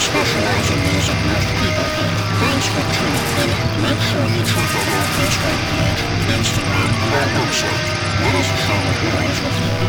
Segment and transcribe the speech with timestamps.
[0.00, 1.88] specialize in music most people.
[2.40, 3.50] Thanks for tuning in.
[3.82, 6.00] Make sure you check out our Facebook page,
[6.32, 7.82] Instagram, website.
[8.22, 8.48] Let us
[9.42, 9.82] with you.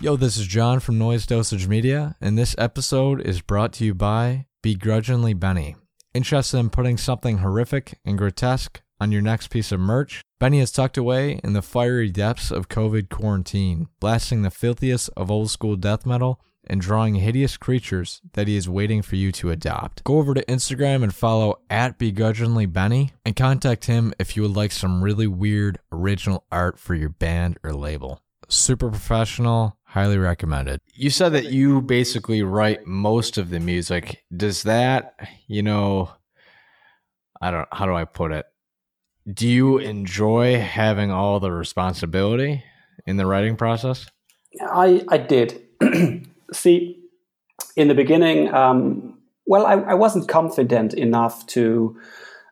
[0.00, 3.94] Yo, this is John from Noise Dosage Media, and this episode is brought to you
[3.94, 5.76] by Begrudgingly Benny.
[6.14, 10.22] Interested in putting something horrific and grotesque on your next piece of merch?
[10.38, 15.30] Benny is tucked away in the fiery depths of COVID quarantine, blasting the filthiest of
[15.30, 19.50] old school death metal and drawing hideous creatures that he is waiting for you to
[19.50, 20.04] adopt.
[20.04, 24.56] Go over to Instagram and follow at Begrudgingly Benny and contact him if you would
[24.56, 28.20] like some really weird original art for your band or label.
[28.48, 30.80] Super professional, highly recommended.
[30.94, 34.24] You said that you basically write most of the music.
[34.34, 36.10] Does that, you know,
[37.40, 38.46] I don't how do I put it?
[39.32, 42.62] Do you enjoy having all the responsibility
[43.06, 44.06] in the writing process?
[44.60, 45.62] I I did.
[46.52, 46.98] See,
[47.76, 51.98] in the beginning, um, well, I, I, wasn't confident enough to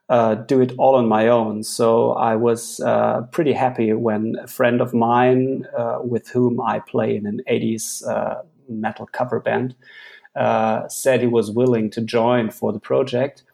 [0.08, 1.62] uh, do it all on my own.
[1.62, 6.80] So I was uh, pretty happy when a friend of mine, uh, with whom I
[6.80, 9.74] play in an 80s uh, metal cover band,
[10.34, 13.44] uh, said he was willing to join for the project.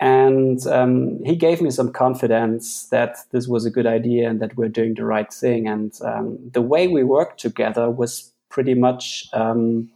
[0.00, 4.56] And um, he gave me some confidence that this was a good idea and that
[4.56, 5.68] we're doing the right thing.
[5.68, 9.90] And um, the way we worked together was pretty much um,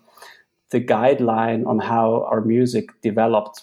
[0.70, 3.62] the guideline on how our music developed.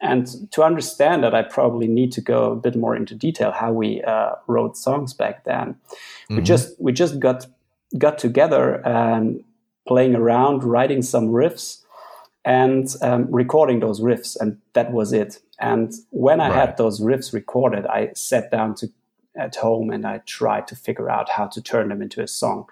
[0.00, 3.72] And to understand that, I probably need to go a bit more into detail how
[3.72, 5.74] we uh, wrote songs back then.
[5.74, 6.36] Mm-hmm.
[6.36, 7.46] We just we just got
[7.98, 9.42] got together and
[9.88, 11.82] playing around, writing some riffs,
[12.44, 15.40] and um, recording those riffs, and that was it.
[15.58, 16.68] And when I right.
[16.68, 18.88] had those riffs recorded, I sat down to
[19.38, 22.66] at home and I tried to figure out how to turn them into a song.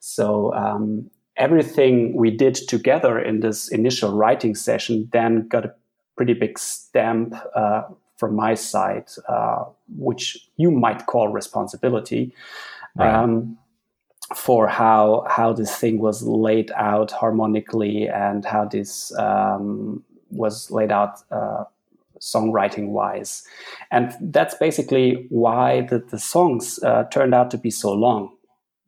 [0.00, 5.74] So um, everything we did together in this initial writing session then got a
[6.16, 7.82] pretty big stamp uh,
[8.16, 9.64] from my side, uh,
[9.96, 12.34] which you might call responsibility.
[12.94, 13.12] Right.
[13.12, 13.58] Um,
[14.36, 20.90] for how how this thing was laid out harmonically and how this um, was laid
[20.90, 21.64] out uh,
[22.22, 23.42] songwriting wise.
[23.90, 28.34] And that's basically why the, the songs uh, turned out to be so long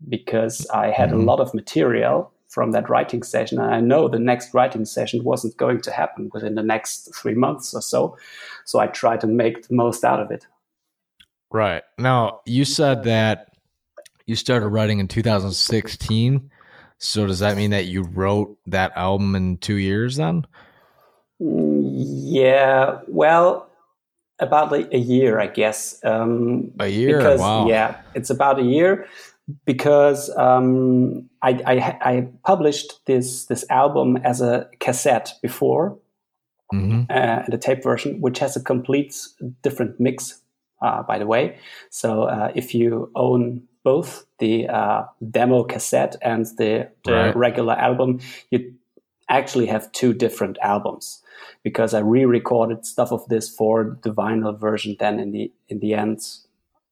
[0.09, 1.21] because I had mm-hmm.
[1.21, 3.59] a lot of material from that writing session.
[3.59, 7.35] And I know the next writing session wasn't going to happen within the next three
[7.35, 8.17] months or so.
[8.65, 10.47] So I tried to make the most out of it.
[11.51, 11.83] Right.
[11.99, 13.57] Now, you said that
[14.27, 16.51] you started writing in 2016.
[16.99, 20.47] So does that mean that you wrote that album in two years then?
[21.47, 23.69] Yeah, well,
[24.39, 26.01] about a year, I guess.
[26.05, 27.69] Um, a year, because, wow.
[27.69, 29.07] Yeah, it's about a year
[29.67, 35.99] because um, I, I, I, published this this album as a cassette before,
[36.73, 37.03] mm-hmm.
[37.11, 39.15] uh, the tape version, which has a complete
[39.63, 40.41] different mix,
[40.81, 41.59] uh, by the way.
[41.91, 47.37] So uh, if you own both the uh, demo cassette and the, the right.
[47.37, 48.75] regular album, you
[49.29, 51.23] actually have two different albums
[51.63, 54.97] because I re-recorded stuff of this for the vinyl version.
[54.99, 56.21] Then in the in the end,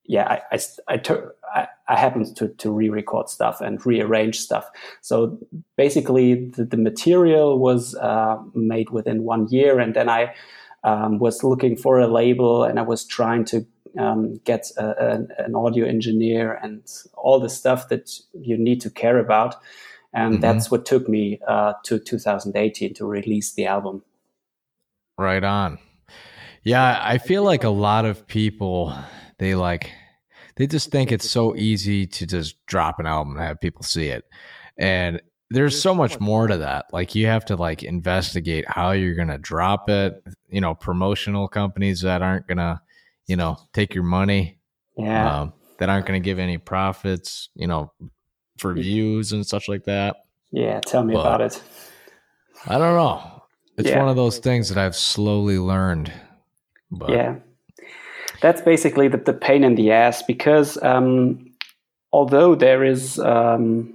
[0.05, 4.69] yeah, I I, I, ter- I, I happened to to re-record stuff and rearrange stuff.
[5.01, 5.37] So
[5.77, 10.33] basically, the, the material was uh, made within one year, and then I
[10.83, 13.65] um, was looking for a label, and I was trying to
[13.97, 16.81] um, get a, a, an audio engineer and
[17.15, 19.55] all the stuff that you need to care about.
[20.13, 20.41] And mm-hmm.
[20.41, 24.03] that's what took me uh, to 2018 to release the album.
[25.17, 25.79] Right on.
[26.63, 28.95] Yeah, I feel like a lot of people
[29.37, 29.91] they like
[30.55, 34.07] they just think it's so easy to just drop an album and have people see
[34.07, 34.23] it.
[34.77, 36.85] And there's so much more to that.
[36.91, 41.47] Like you have to like investigate how you're going to drop it, you know, promotional
[41.47, 42.81] companies that aren't going to,
[43.27, 44.59] you know, take your money.
[44.97, 45.41] Yeah.
[45.41, 47.91] Um, that aren't going to give any profits, you know,
[48.57, 50.17] for views and such like that.
[50.51, 51.61] Yeah, tell me but about it.
[52.67, 53.43] I don't know.
[53.77, 53.99] It's yeah.
[53.99, 56.13] one of those things that I've slowly learned.
[56.91, 57.09] But.
[57.09, 57.35] Yeah.
[58.41, 61.51] That's basically the, the pain in the ass because um,
[62.11, 63.93] although there is um,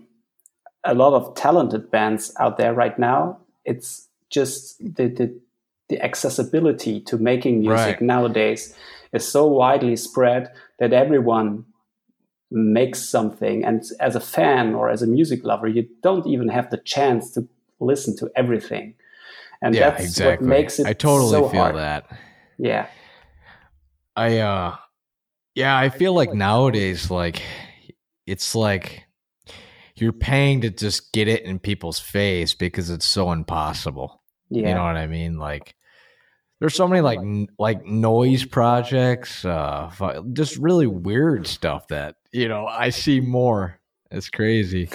[0.85, 5.41] a lot of talented bands out there right now, it's just the, the,
[5.89, 8.03] the accessibility to making music right.
[8.03, 8.75] nowadays
[9.13, 11.65] is so widely spread that everyone
[12.51, 13.65] makes something.
[13.65, 17.31] And as a fan or as a music lover, you don't even have the chance
[17.33, 17.49] to
[17.81, 18.95] listen to everything
[19.61, 20.47] and yeah, that's exactly.
[20.47, 20.87] what makes it.
[20.87, 21.77] I totally so feel hard.
[21.77, 22.07] that.
[22.59, 22.87] Yeah,
[24.17, 24.77] I uh,
[25.55, 27.43] yeah, I feel like nowadays, like
[28.27, 29.05] it's like
[29.97, 34.23] you're paying to just get it in people's face because it's so impossible.
[34.51, 34.69] Yeah.
[34.69, 35.39] You know what I mean?
[35.39, 35.75] Like
[36.61, 37.19] there's so many like
[37.59, 39.91] like noise projects, uh
[40.33, 43.79] just really weird stuff that, you know, I see more.
[44.11, 44.89] It's crazy.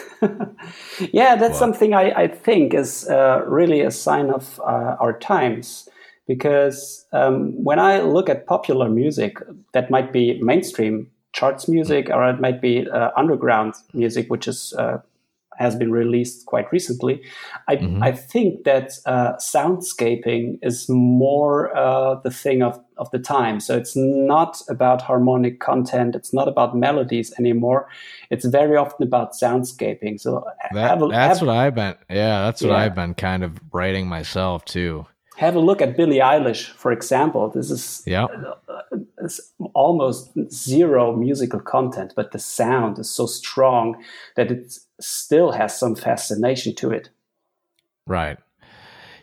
[1.12, 5.88] yeah, that's something I, I think is uh, really a sign of uh, our times.
[6.26, 9.38] Because um, when I look at popular music,
[9.74, 14.74] that might be mainstream charts music, or it might be uh, underground music, which is
[14.80, 15.00] uh,
[15.58, 17.22] has been released quite recently.
[17.68, 18.02] I, Mhm.
[18.02, 23.60] I think that uh, soundscaping is more uh, the thing of, of the time.
[23.60, 26.16] So it's not about harmonic content.
[26.16, 27.88] It's not about melodies anymore.
[28.30, 30.20] It's very often about soundscaping.
[30.20, 32.78] So That, have a, that's have, what I've been yeah, that's what Yeah.
[32.78, 35.06] I've been kind of writing myself too.
[35.38, 37.50] have a look at Billie Eilish, for example.
[37.50, 38.26] This is Yeah.
[38.26, 39.40] Uh, it's
[39.74, 44.04] almost zero musical content, but the sound is so strong
[44.36, 47.10] that it still has some fascination to it.
[48.08, 48.38] Right.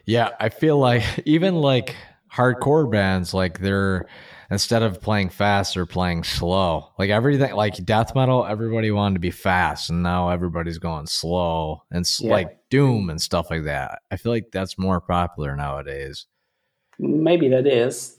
[0.06, 1.94] Yeah, I feel like even like
[2.34, 4.06] hardcore bands, like they're
[4.50, 6.90] instead of playing fast, they're playing slow.
[6.98, 11.82] Like everything, like death metal, everybody wanted to be fast, and now everybody's going slow
[11.90, 12.32] and s Yeah.
[12.32, 14.00] like doom and stuff like that.
[14.10, 16.26] I feel like that's more popular nowadays.
[16.98, 18.16] Maybe that is.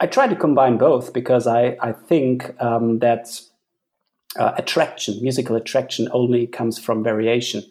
[0.00, 3.40] I try to combine both because I, I think um, that
[4.38, 7.64] uh, attraction, musical attraction, only comes from variation.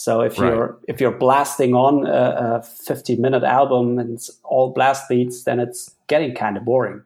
[0.00, 0.54] So if Right.
[0.54, 5.42] you're if you're blasting on a, a 50 minute album and it's all blast beats,
[5.42, 7.02] then it's getting kind of boring.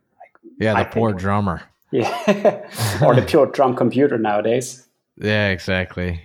[0.60, 1.62] Yeah, the I poor think- drummer.
[1.92, 2.66] Yeah,
[3.04, 4.86] or the pure drum computer nowadays.
[5.16, 6.22] Yeah, exactly.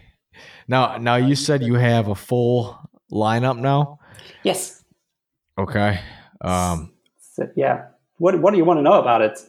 [0.67, 2.77] Now, now you said you have a full
[3.11, 3.99] lineup now.
[4.43, 4.83] Yes.
[5.57, 5.99] Okay.
[6.41, 7.85] Um, So, yeah.
[8.17, 9.39] What What do you want to know about it?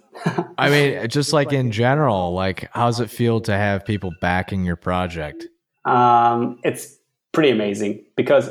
[0.58, 4.76] I mean, just like in general, like how's it feel to have people backing your
[4.76, 5.46] project?
[5.84, 6.97] um, it's
[7.32, 8.50] pretty amazing because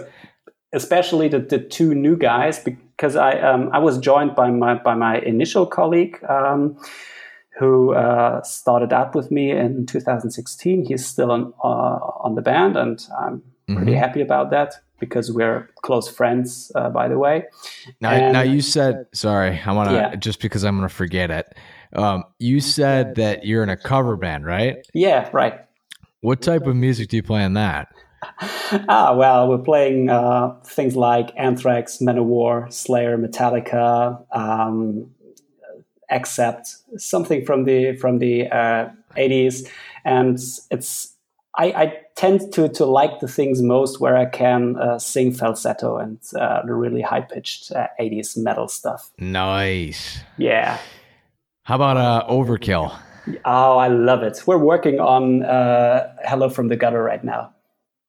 [0.74, 4.96] especially the, the two new guys because I um, I was joined by my by
[4.96, 6.78] my initial colleague um,
[7.60, 10.86] who uh, started out with me in 2016.
[10.86, 13.98] He's still on uh, on the band, and I'm pretty Mhm.
[14.00, 16.72] happy about that because we're close friends.
[16.76, 17.44] Uh, by the way,
[18.02, 19.60] Now, And- now you said sorry.
[19.66, 20.16] I want to Yeah.
[20.16, 21.46] just because I'm going to forget it.
[21.94, 24.78] Um, you said that you're in a cover band, right?
[24.94, 25.62] yeah, right.
[26.22, 27.88] What type of music do you play in that?
[28.90, 35.10] Ah, well, we're playing uh, things like Anthrax, Manowar, Slayer, Metallica, um,
[36.10, 39.70] except something from the from the uh, 80s,
[40.04, 40.38] and
[40.72, 41.14] it's
[41.58, 45.98] I, I tend to to like the things most where I can uh, sing falsetto
[45.98, 49.12] and uh, the really high pitched uh, 80s metal stuff.
[49.18, 50.20] Nice.
[50.38, 50.78] Yeah.
[51.64, 52.98] How about uh, Overkill?
[53.44, 54.44] Oh, I love it.
[54.46, 57.54] We're working on uh, Hello from the Gutter right now.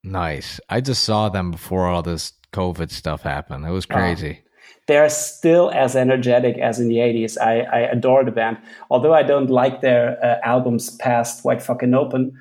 [0.04, 0.60] Nice.
[0.68, 3.66] I just saw them before all this COVID stuff happened.
[3.66, 4.42] It was crazy.
[4.86, 7.38] they're still as energetic as in the 80s.
[7.38, 8.56] I, I adore the band.
[8.90, 12.32] Although I don't like their uh, albums past Wide Fucking Open,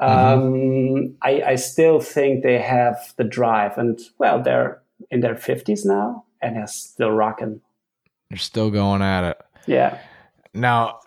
[0.00, 3.78] um, I, I still think they have the drive.
[3.78, 7.60] And, well, they're in their 50s now and they're still rocking.
[8.28, 9.40] They're still going at it.
[9.66, 9.98] Yeah.
[10.52, 10.98] Now,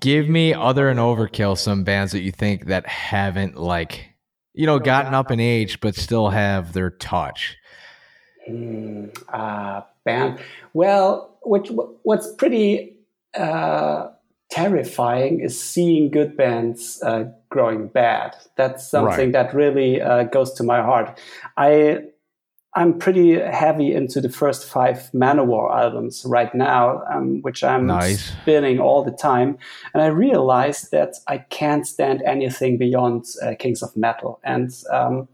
[0.00, 4.11] give me other than Overkill some bands that you think that haven't like
[4.54, 7.56] you know gotten up in age but still have their touch.
[8.46, 10.40] Hmm, uh, band.
[10.72, 11.70] Well, which,
[12.02, 12.96] what's pretty
[13.34, 14.08] uh,
[14.50, 18.36] terrifying is seeing good bands uh, growing bad.
[18.56, 21.18] That's something that really uh, goes to my heart.
[21.56, 22.04] I
[22.74, 28.32] I'm pretty heavy into the first five Manowar albums right now, um, which I'm Nice.
[28.42, 29.58] spinning all the time,
[29.92, 35.28] and I realized that I can't stand anything beyond uh, Kings of Metal, and um,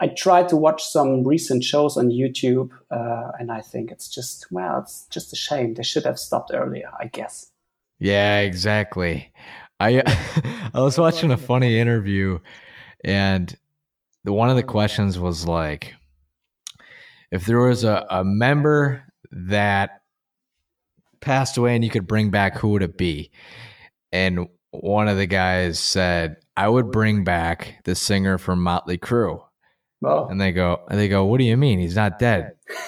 [0.00, 4.50] I tried to watch some recent shows on YouTube, uh, and I think it's just
[4.50, 5.74] well, it's just a shame.
[5.74, 7.50] They should have stopped earlier, I guess.
[7.98, 9.32] Yeah, exactly.
[9.80, 10.02] I
[10.74, 12.38] I was watching a funny interview
[13.04, 13.56] and
[14.24, 15.94] the one of the questions was like
[17.32, 20.02] if there was a, a member that
[21.20, 23.30] passed away and you could bring back who would it be?
[24.12, 29.42] And one of the guys said, I would bring back the singer from Motley Crue.
[30.02, 31.78] Well, And they go, and they go, what do you mean?
[31.78, 32.52] He's not dead.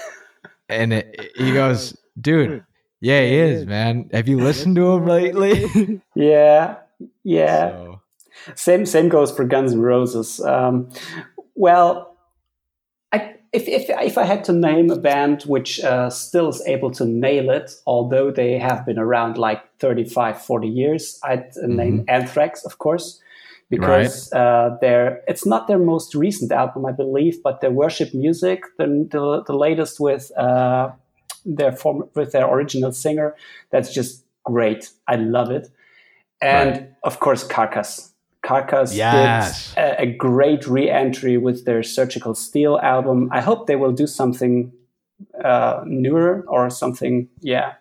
[0.67, 2.65] And it, he goes, dude,
[3.03, 4.09] yeah, he is, man.
[4.15, 6.01] Have you listened to him lately?
[6.15, 6.77] yeah,
[7.23, 7.69] yeah.
[7.69, 8.01] So,
[8.55, 10.41] Same same goes for Guns N' Roses.
[10.41, 10.89] Um,
[11.55, 12.14] well,
[13.55, 17.05] if, if if I had to name a band which uh, still is able to
[17.05, 22.65] nail it, although they have been around like 35, 40 years, I'd uh, name Anthrax,
[22.65, 23.21] of course,
[23.71, 28.65] because uh, their it's not their most recent album, I believe, but their worship music,
[28.77, 30.91] the the, the latest with uh,
[31.45, 33.37] their form with their original singer,
[33.71, 34.91] that's just great.
[35.07, 35.71] I love it,
[36.43, 36.93] and Right.
[37.05, 38.14] of course, Carcass.
[38.45, 39.75] Carcass Yes.
[39.75, 43.29] did a, a great re-entry with their Surgical Steel album.
[43.33, 44.73] I hope they will do something
[45.43, 47.75] uh, newer or something, yeah,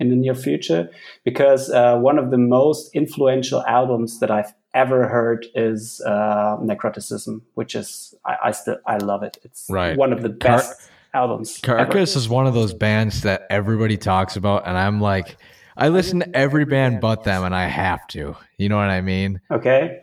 [0.00, 0.90] in the near future.
[1.24, 7.42] Because uh, one of the most influential albums that I've ever heard is uh, Necroticism,
[7.54, 9.38] which is I, I still I love it.
[9.44, 9.96] It's Right.
[9.96, 11.60] one of the Car- best albums.
[11.64, 11.76] ever.
[11.84, 15.36] Carcass is one of those bands that everybody talks about, and I'm like,
[15.76, 18.36] I listen to every band but them, and I have to.
[18.58, 19.40] You know what I mean?
[19.50, 20.02] Okay.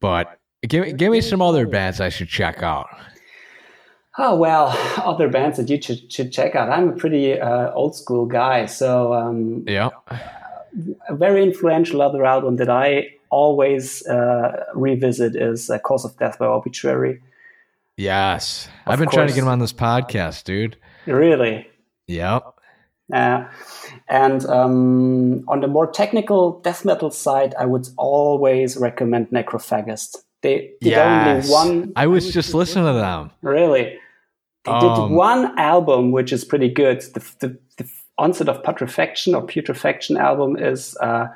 [0.00, 2.88] But give me, give me some other bands I should check out.
[4.18, 4.68] Oh well,
[5.04, 6.68] other bands that you should, should check out.
[6.70, 9.90] I'm a pretty uh, old school guy, so um, Yeah.
[11.08, 16.38] a very influential other album that I always uh, revisit is uh, Cause of Death
[16.38, 17.22] by Obituary.
[17.96, 18.68] Yes.
[18.86, 20.76] Of I've been trying to get him on this podcast, dude.
[21.06, 21.68] Really.
[22.06, 22.42] Yep.
[23.12, 23.48] Uh,
[24.08, 30.16] and um, on the more technical death metal side, I would always recommend Necrophagist.
[30.42, 31.46] They did Yes.
[31.46, 31.92] only one.
[31.96, 33.30] I was just listening to them.
[33.42, 33.98] Really?
[34.64, 37.00] They Um, did one album, which is pretty good.
[37.14, 37.88] The, the, the
[38.18, 41.28] Onset of Putrefaction or Putrefaction album is uh,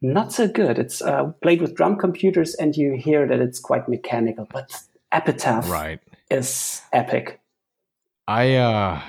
[0.00, 0.78] not so good.
[0.78, 4.46] It's uh, played with drum computers, and you hear that it's quite mechanical.
[4.52, 4.70] But
[5.12, 6.00] Epitaph Right.
[6.30, 7.40] is epic.
[8.28, 9.00] I uh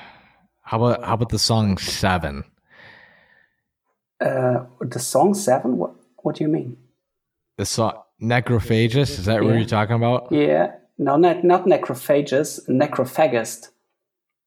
[0.74, 2.44] how about how about the song Seven?
[4.20, 5.77] Uh, the song Seven.
[5.77, 5.92] What
[6.24, 6.77] What do you mean?
[7.58, 10.32] The song Necrophagus, is that what you're talking about?
[10.32, 13.70] Yeah, no, not not Necrophagus, Necrophagist.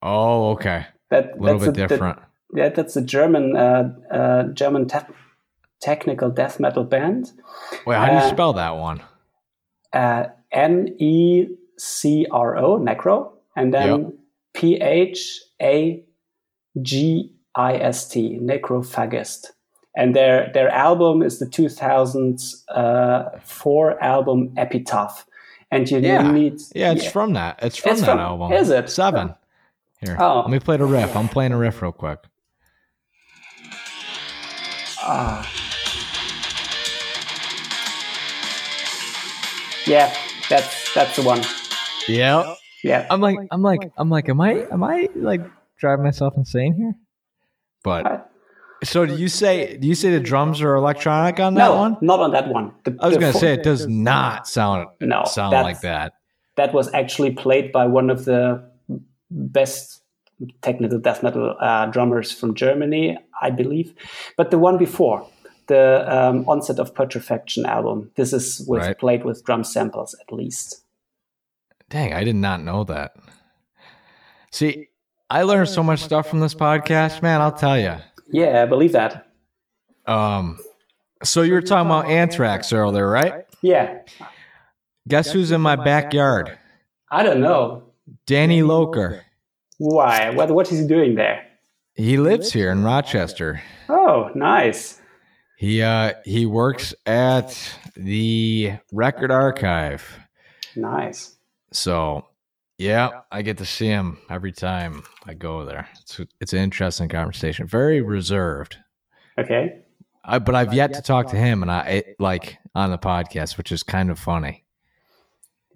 [0.02, 0.86] Oh, okay.
[1.10, 2.16] That A little that's bit a- different.
[2.18, 5.12] That, yeah, that's a German uh, uh, German te-
[5.80, 7.30] technical death metal band.
[7.86, 9.00] Wait, how do you Uh, spell that one?
[9.92, 11.46] uh, N E
[11.78, 14.18] C R O, Necro, and then
[14.54, 16.02] P H A
[16.82, 19.46] G I S T, Necrophagist.
[19.96, 25.24] And their their album is the 2004 album Epitaph.
[25.70, 26.30] And you Yeah.
[26.30, 27.58] need Yeah, it's from that.
[27.62, 28.52] It's from It's that from- album.
[28.52, 28.90] is it?
[28.90, 29.34] Seven.
[30.00, 30.16] Here.
[30.20, 30.40] Oh.
[30.40, 31.16] Let me play the riff.
[31.16, 32.18] I'm playing a riff real quick.
[35.00, 35.50] Ah.
[39.86, 40.12] Yeah,
[40.50, 41.42] that's that's the one.
[42.08, 42.54] Yeah.
[42.82, 43.06] Yeah.
[43.10, 45.42] I'm like I'm like I'm like am I am I like
[45.78, 46.94] driving myself insane here?
[47.84, 48.20] But Uh,
[48.84, 51.96] so do you say do you say the drums are electronic on that no, one?
[52.00, 52.72] not on that one.
[52.84, 56.14] The- I was gonna say it does not sound No, sound like that.
[56.56, 58.62] that was actually played by one of the
[59.30, 60.02] best
[60.62, 63.94] technical death metal uh, drummers from Germany, I believe.
[64.36, 65.26] But the one before,
[65.68, 68.98] the um, Onset of Putrefaction album, this is with Right.
[68.98, 70.82] played with drum samples at least.
[71.88, 73.16] Dang, I did not know that.
[74.50, 74.88] See,
[75.28, 77.40] I learned so much stuff from this podcast, man.
[77.40, 77.94] I'll tell you.
[78.30, 79.28] Yeah, I believe that.
[80.06, 80.58] Um,
[81.24, 83.44] so you were talking about Anthrax earlier, right?
[83.62, 84.00] Yeah,
[85.08, 86.58] Guess who's in my backyard?
[87.10, 87.84] I don't know
[88.26, 89.22] Danny Lilker.
[89.78, 90.30] why.
[90.30, 91.44] What what is he doing there?
[91.94, 93.62] He lives here in Rochester.
[93.88, 95.00] Oh, nice.
[95.56, 97.56] He uh he works at
[97.96, 100.04] the record archive.
[100.74, 101.36] Nice.
[101.72, 102.26] So
[102.78, 105.88] yeah, I get to see him every time I go there.
[106.00, 107.66] It's it's an interesting conversation.
[107.66, 108.76] Very reserved.
[109.38, 109.80] Okay.
[110.24, 113.56] I, but I've yet to talk to him and I it, like on the podcast,
[113.56, 114.64] which is kind of funny.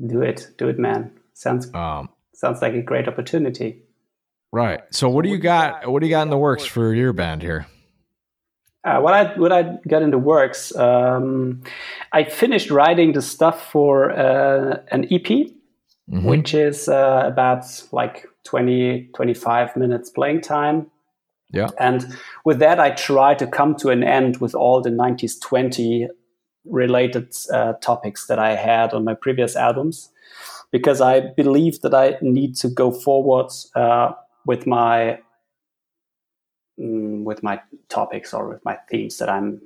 [0.04, 0.49] Do it.
[0.59, 1.12] Do it, man.
[1.35, 3.83] Sounds Um sounds like a great opportunity.
[4.52, 4.80] right.
[4.90, 7.42] So what do you got what do you got in the works for your band
[7.42, 7.66] here?
[8.83, 11.62] Uh, what I what I got in the works, um,
[12.12, 15.50] I finished writing the stuff for uh, an EP,
[16.11, 16.25] Mhm.
[16.25, 20.90] which is uh, about like 20, 25 minutes playing time.
[21.52, 21.69] Yeah.
[21.79, 26.09] And with that, I try to come to an end with all the 90s 20
[26.64, 30.11] related uh, topics that I had on my previous albums,
[30.73, 34.12] because I believe that I need to go forward uh,
[34.47, 35.21] with my
[36.79, 39.61] mm, with my topics or with my themes that I'm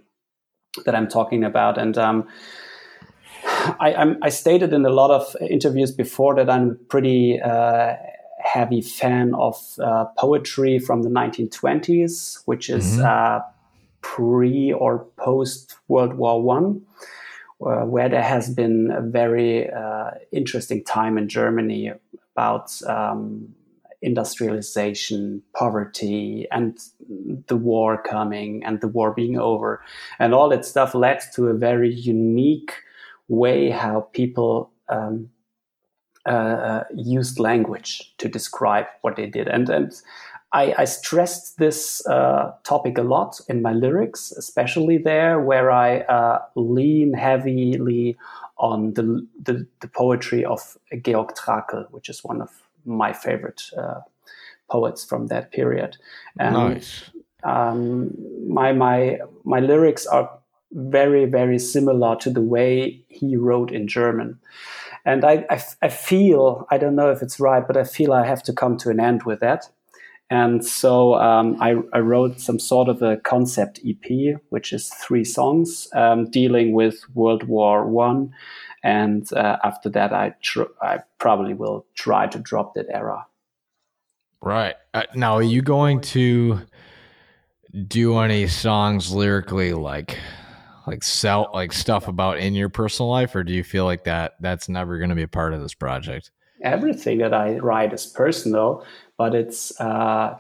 [0.84, 1.78] that I'm talking about.
[1.78, 2.28] And um,
[3.80, 7.94] I, I'm, I stated in a lot of interviews before that I'm a pretty uh,
[8.42, 13.04] heavy fan of uh, poetry from the 1920s, which is Mhm.
[13.04, 13.40] uh,
[14.00, 16.82] pre or post World War One.
[17.64, 21.92] Uh, where there has been a very uh, interesting time in Germany
[22.34, 23.54] about um,
[24.02, 26.78] industrialization, poverty, and
[27.46, 29.80] the war coming and the war being over.
[30.18, 32.72] And all that stuff led to a very unique
[33.28, 35.30] way how people um,
[36.26, 39.48] uh, used language to describe what they did.
[39.48, 39.92] And, and
[40.52, 46.00] I, I stressed this uh, topic a lot in my lyrics, especially there where I
[46.00, 48.16] uh, lean heavily
[48.56, 52.50] on the, the, the, poetry of Georg Trakl, which is one of
[52.84, 54.00] my favorite uh,
[54.70, 55.96] poets from that period.
[56.38, 57.10] And, nice.
[57.42, 58.14] Um,
[58.48, 60.30] my my my lyrics are
[60.74, 64.38] very very similar to the way he wrote in German.
[65.04, 68.26] And I, I, I, feel, I don't know if it's right, but I feel I
[68.26, 69.68] have to come to an end with that.
[70.30, 75.22] And so um, I, I, wrote some sort of a concept EP, which is three
[75.22, 78.34] songs um, dealing with World War One.
[78.82, 83.26] And uh, after that, I tr- I probably will try to drop that era.
[84.40, 86.62] Right uh, now, are you going to
[87.86, 90.18] do any songs lyrically like
[90.86, 94.34] like sell like stuff about in your personal life or do you feel like that
[94.40, 96.30] that's never going to be a part of this project?
[96.62, 98.84] Everything that i write is personal
[99.16, 100.38] but it's uh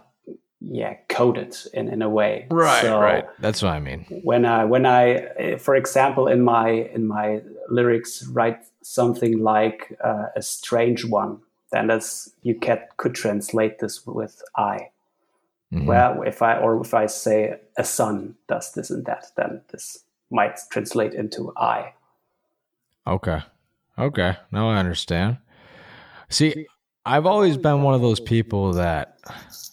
[0.60, 2.46] yeah coded in in a way.
[2.50, 3.24] Right so right.
[3.38, 4.06] That's what i mean.
[4.22, 10.26] when i when i for example in my in my lyrics write something like uh,
[10.36, 11.40] a strange one
[11.72, 14.90] then that's you can, could translate this with i.
[15.72, 15.86] Mm-hmm.
[15.86, 20.04] well if i or if i say a son does this and that then this
[20.30, 21.94] might translate into I.
[23.06, 23.40] Okay.
[23.98, 24.36] Okay.
[24.50, 25.38] Now I understand.
[26.28, 26.66] See,
[27.06, 29.18] I've always been one of those people that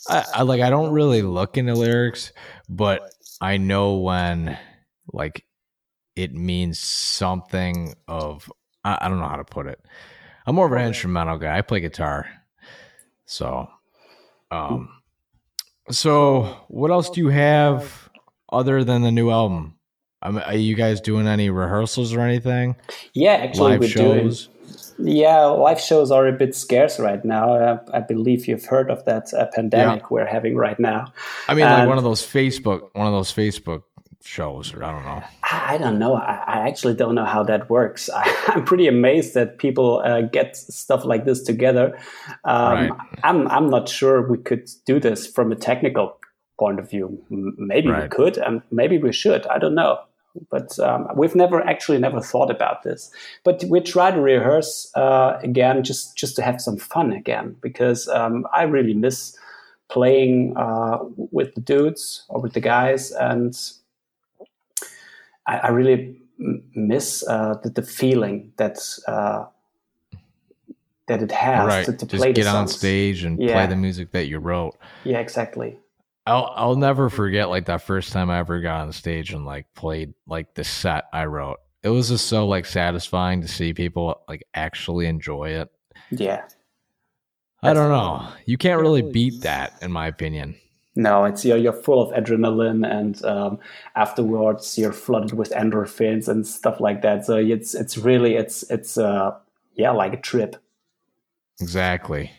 [0.10, 2.34] I, I, like I don't really look into lyrics,
[2.68, 4.58] but I know when
[5.14, 5.46] like
[6.16, 8.52] it means something of
[8.84, 9.80] I, I don't know how to put it.
[10.46, 11.58] I'm more of an instrumental guy.
[11.58, 12.28] I play guitar.
[13.26, 13.70] So
[14.52, 14.90] um
[15.90, 18.10] so what else do you have
[18.52, 19.78] other than the new album?
[20.22, 22.76] Are you guys doing any rehearsals or anything?
[23.14, 24.48] Yeah, actually, live we're shows?
[24.48, 24.58] doing.
[25.04, 27.54] Yeah, live shows are a bit scarce right now.
[27.54, 30.08] Uh, I believe you've heard of that uh, pandemic yeah.
[30.12, 31.12] we're having right now.
[31.48, 33.84] I mean, and like one of those Facebook, one of those Facebook
[34.24, 35.24] shows, or I don't know.
[35.44, 36.16] I don't know.
[36.16, 38.10] I, I actually don't know how that works.
[38.16, 41.98] I, am pretty amazed that people uh, get stuff like this together.
[42.44, 42.92] Um, right.
[43.24, 46.20] I'm I'm not sure we could do this from a technical
[46.60, 47.24] point of view.
[47.30, 48.04] Maybe right.
[48.04, 49.48] we could, and maybe we should.
[49.48, 50.00] I don't know
[50.50, 53.12] but um, we've never actually never thought about this.
[53.44, 58.08] But we try to rehearse uh, again, just just to have some fun again, because
[58.08, 59.38] um, I really miss
[59.90, 63.58] playing uh, with the dudes or with the guys, and
[65.48, 66.22] I, I really
[66.74, 69.46] miss uh, the, the, feeling that uh,
[71.08, 71.86] that it has right.
[71.86, 72.34] to, to just play.
[72.34, 73.54] Get on stage and yeah.
[73.54, 74.78] play the music that you wrote.
[75.04, 75.78] Yeah, exactly.
[76.26, 79.74] I'll I'll never forget like that first time I ever got on stage and like
[79.74, 81.58] played like the set I wrote.
[81.84, 85.72] It was just so like satisfying to see people like actually enjoy it.
[86.12, 86.44] Yeah.
[87.64, 88.28] I don't know.
[88.46, 90.56] You can't really beat that, in my opinion.
[90.96, 93.60] No, it's you're, you're full of adrenaline, and um,
[93.96, 97.26] afterwards you're flooded with endorphins and stuff like that.
[97.26, 99.36] So it's it's really it's it's uh
[99.74, 100.56] yeah like a trip.
[101.60, 102.32] Exactly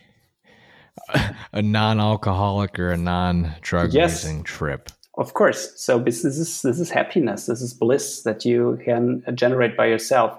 [1.52, 4.24] a non-alcoholic or a non-drug yes.
[4.24, 4.90] using trip.
[5.18, 5.72] Of course.
[5.76, 7.46] So this is this is happiness.
[7.46, 10.38] This is bliss that you can generate by yourself,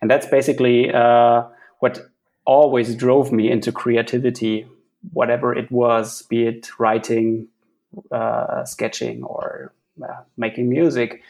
[0.00, 1.44] and that's basically uh,
[1.80, 2.08] what
[2.46, 4.66] always drove me into creativity,
[5.12, 7.48] whatever it was, be it writing,
[8.10, 11.22] uh, sketching, or uh, making music,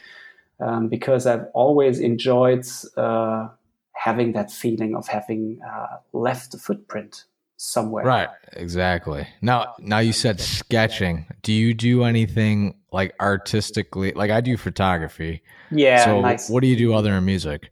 [0.61, 3.49] um, because I've always enjoyed uh,
[3.91, 7.25] having that feeling of having uh, left a footprint
[7.57, 8.05] somewhere.
[8.05, 9.27] Right, exactly.
[9.41, 11.25] Now, now you said sketching.
[11.41, 14.11] Do you do anything like artistically?
[14.13, 15.41] Like I do photography.
[15.71, 16.05] Yeah.
[16.05, 16.49] So, nice.
[16.49, 17.71] what do you do other than music?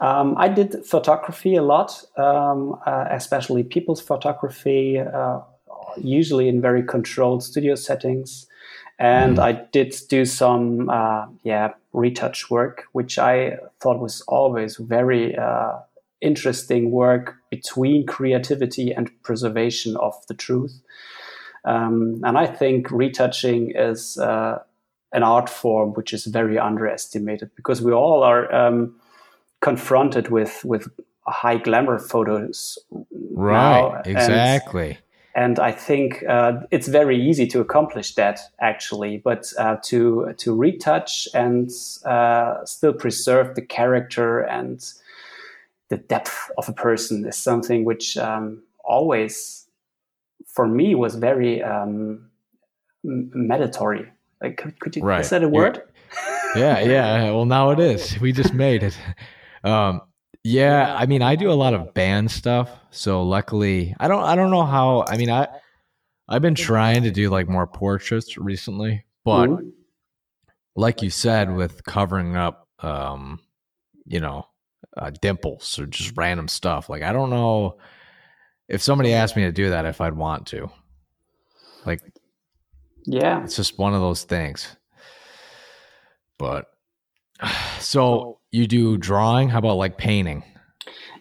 [0.00, 5.40] Um, I did photography a lot, um, uh, especially people's photography, uh,
[5.96, 8.46] usually in very controlled studio settings.
[8.98, 9.42] And mm.
[9.42, 15.78] I did do some, uh, yeah, retouch work, which I thought was always very uh,
[16.26, 20.80] interesting work between creativity and preservation of the truth.
[21.64, 24.58] Um, and I think retouching is uh,
[25.12, 28.94] an art form which is very underestimated because we all are um,
[29.60, 30.88] confronted with with
[31.26, 32.78] high glamour photos.
[33.32, 34.02] Right, now.
[34.04, 34.90] exactly.
[34.90, 34.98] And,
[35.36, 40.54] and I think uh, it's very easy to accomplish that actually, but uh, to to
[40.54, 41.70] retouch and
[42.04, 44.80] uh, still preserve the character and
[45.88, 49.66] the depth of a person is something which um, always,
[50.46, 52.30] for me, was very um,
[53.04, 54.10] meditatory.
[54.42, 55.02] Like, could, could you?
[55.02, 55.20] Right.
[55.20, 55.82] Is that a word?
[56.56, 57.24] yeah, yeah.
[57.30, 58.18] Well, now it is.
[58.20, 58.98] We just made it.
[59.64, 60.02] Um,
[60.44, 64.36] yeah, I mean, I do a lot of band stuff, so luckily, I don't, I
[64.36, 65.04] don't know how.
[65.08, 65.48] I mean, I,
[66.28, 69.72] I've been trying to do like more portraits recently, but Mhm.
[70.76, 73.40] like you said, with covering up, um,
[74.04, 74.46] you know,
[74.96, 76.88] uh, dimples or just random stuff.
[76.88, 77.78] Like, I don't know
[78.68, 80.70] if somebody asked me to do that, if I'd want to.
[81.84, 82.00] Like,
[83.04, 83.44] yeah.
[83.44, 84.76] it's just one of those things.
[86.38, 86.66] But
[87.78, 89.48] so you do drawing?
[89.48, 90.42] How about like painting?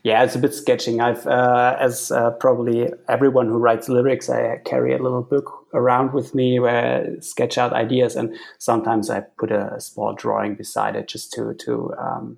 [0.03, 1.01] Yeah, it's a bit sketching.
[1.01, 6.13] I've, uh, as uh, probably everyone who writes lyrics, I carry a little book around
[6.13, 10.95] with me where I sketch out ideas, and sometimes I put a small drawing beside
[10.95, 12.37] it just to to um,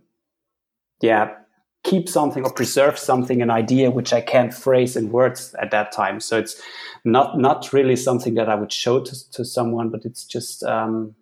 [1.01, 1.35] yeah
[1.87, 5.91] keep something or preserve something, an idea which I can't phrase in words at that
[5.91, 6.19] time.
[6.19, 6.61] So it's
[7.05, 11.15] not not really something that I would show to, to someone, but it's just um,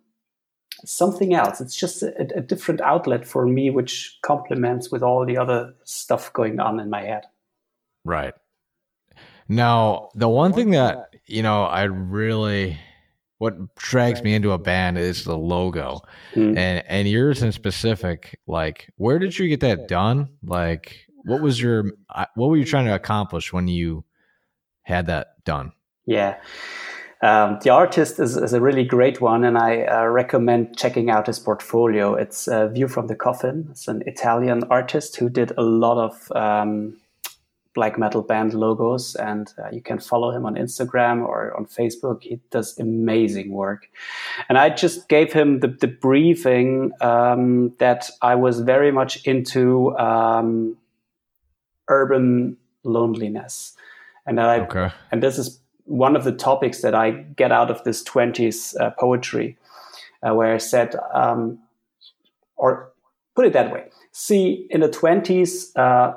[0.84, 1.60] something else.
[1.60, 6.32] It's just a, a different outlet for me, which complements with all the other stuff
[6.32, 7.24] going on in my head.
[8.04, 8.34] Right.
[9.48, 12.78] Now, the one thing that, you know, I really
[13.38, 16.00] what drags me into a band is the logo.
[16.34, 16.56] Mm.
[16.56, 20.28] And and yours in specific, like where did you get that done?
[20.42, 21.92] Like what was your
[22.34, 24.04] what were you trying to accomplish when you
[24.82, 25.72] had that done?
[26.06, 26.36] Yeah.
[27.22, 31.26] Um, the artist is, is a really great one, and I uh, recommend checking out
[31.26, 32.14] his portfolio.
[32.14, 33.68] It's uh, View from the Coffin.
[33.70, 36.96] It's an Italian artist who did a lot of um,
[37.76, 42.22] black metal band logos, and uh, you can follow him on Instagram or on Facebook.
[42.22, 43.88] He does amazing work.
[44.48, 49.96] And I just gave him the, the briefing um, that I was very much into
[49.98, 50.76] um,
[51.88, 53.76] urban loneliness.
[54.26, 54.90] And that I Okay.
[55.12, 58.90] and this is one of the topics that I get out of this 20s uh,
[58.98, 59.56] poetry,
[60.22, 61.60] uh, where I said, um,
[62.56, 62.90] or
[63.36, 63.84] put it that way
[64.16, 66.14] see, in the 20s, uh,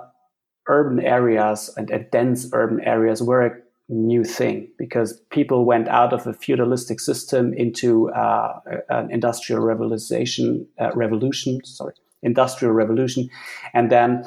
[0.69, 3.51] urban areas and, and dense urban areas were a
[3.89, 10.65] new thing because people went out of a feudalistic system into uh, an industrial revolution,
[10.79, 13.29] uh, revolution, sorry, industrial revolution,
[13.73, 14.23] and then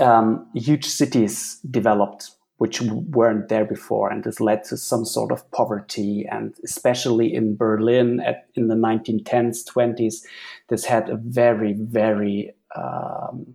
[0.00, 5.50] um, huge cities developed which weren't there before, and this led to some sort of
[5.50, 6.24] poverty.
[6.30, 10.24] And especially in Berlin at, in the 1910s, 20s,
[10.68, 13.54] this had a very, very um,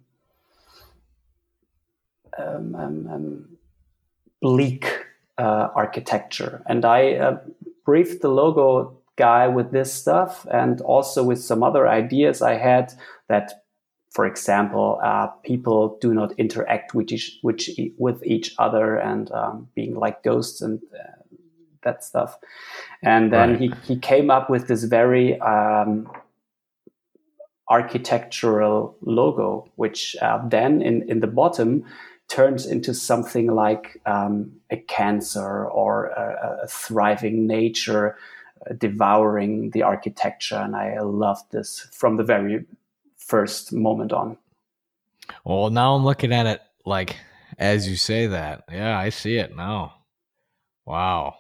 [2.39, 3.58] um, um, um,
[4.41, 4.86] bleak
[5.38, 6.63] uh, architecture.
[6.67, 7.39] And I uh,
[7.86, 12.93] briefed the logo guy with this stuff and also with some other ideas I had
[13.28, 13.63] that
[14.12, 19.67] for example, uh, people do not interact with each, which, with each other and um,
[19.75, 21.36] being like ghosts and uh,
[21.84, 22.38] that stuff.
[23.04, 23.60] And then Right.
[23.60, 26.10] he, he came up with this very um,
[27.69, 31.86] architectural logo, which uh, then in, in the bottom
[32.30, 38.15] turns into something like um, a cancer or a, a thriving nature
[38.70, 40.56] uh, devouring the architecture.
[40.56, 42.65] And I loved this from the very
[43.18, 44.38] first moment on.
[45.44, 47.18] Well, now I'm looking at it like
[47.60, 48.63] as you say that.
[48.72, 49.96] Yeah, I see it now.
[50.86, 51.36] Wow.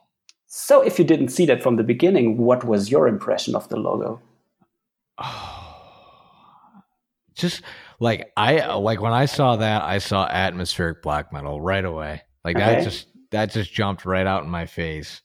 [0.47, 3.77] So, if you didn't see that from the beginning, what was your impression of the
[3.77, 4.19] logo?
[5.17, 5.65] oh,
[7.33, 7.61] Just
[7.99, 12.21] like I like when I saw that, I saw atmospheric black metal right away.
[12.43, 15.21] Like that just that just jumped right out in my face.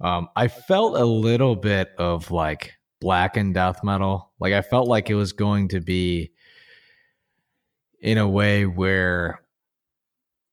[0.00, 4.32] Um, I felt a little bit of like black and death metal.
[4.40, 6.32] Like I felt like it was going to be
[8.00, 9.42] in a way where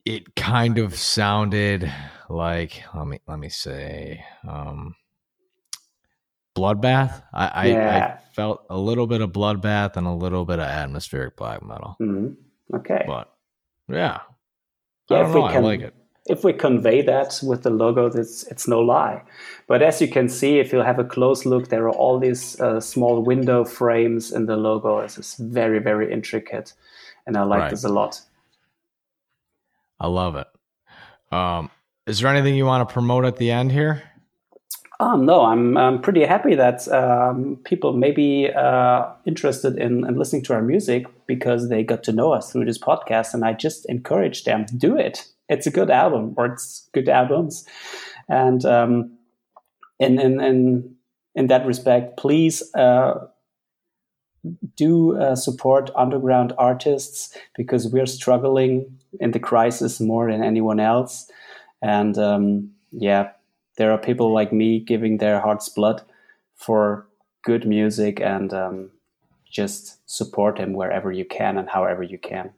[0.04, 1.92] it kind of sounded
[2.30, 4.96] like let me let me say um
[6.56, 8.18] bloodbath I, I, Yeah.
[8.18, 11.98] I felt a little bit of bloodbath and a little bit of atmospheric black metal
[12.02, 12.36] Mhm.
[12.74, 13.04] Okay.
[13.08, 13.32] but
[13.90, 14.20] yeah
[15.10, 15.94] Yeah, I if don't we know, I can- like it
[16.28, 19.22] if we convey that with the logo, it's, it's no lie.
[19.68, 22.60] But as you can see, if you have a close look, there are all these
[22.60, 24.98] uh, small window frames in the logo.
[25.02, 26.74] It's very, very intricate.
[27.28, 27.70] And I like Right.
[27.70, 28.20] this a lot.
[30.00, 30.48] I love it
[31.32, 31.70] um
[32.08, 34.02] is there anything you want to promote at the end here
[35.00, 40.16] Oh, no, I'm, I'm pretty happy that um, people may be uh, interested in, in
[40.16, 43.34] listening to our music because they got to know us through this podcast.
[43.34, 45.28] And I just encourage them do it.
[45.50, 47.66] It's a good album, or it's good albums.
[48.30, 49.18] And um,
[50.00, 50.96] in, in, in,
[51.36, 53.16] in that respect, please uh,
[54.78, 61.30] do uh, support underground artists because we're struggling in the crisis more than anyone else.
[61.82, 63.32] And um, yeah,
[63.78, 66.02] there are people like me giving their heart's blood
[66.56, 67.08] for
[67.44, 68.90] good music and um,
[69.50, 72.52] just support him wherever you can and however you can.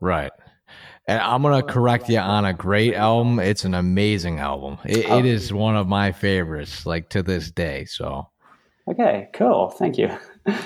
[0.00, 0.32] Right.
[1.06, 3.38] And I'm gonna correct you on a great album.
[3.40, 4.78] It's an amazing album.
[4.84, 5.18] It, Oh.
[5.18, 7.84] it is one of my favorites, like to this day.
[7.86, 8.28] So
[8.88, 9.70] Okay, cool.
[9.70, 10.10] Thank you.